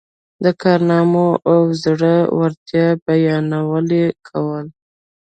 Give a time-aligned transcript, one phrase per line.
[0.43, 4.65] د کارنامو او زړه ورتیا بیانونه یې کول.